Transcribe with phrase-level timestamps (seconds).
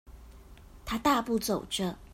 [0.83, 1.95] 他大步走著